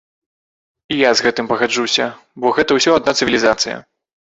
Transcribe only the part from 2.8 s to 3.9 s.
ўсё адна цывілізацыя.